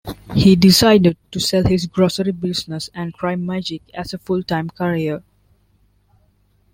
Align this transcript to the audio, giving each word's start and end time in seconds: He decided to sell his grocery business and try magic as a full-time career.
He 0.33 0.55
decided 0.55 1.15
to 1.31 1.39
sell 1.39 1.63
his 1.63 1.85
grocery 1.85 2.31
business 2.31 2.89
and 2.95 3.13
try 3.13 3.35
magic 3.35 3.83
as 3.93 4.15
a 4.15 4.17
full-time 4.17 4.71
career. 4.71 5.21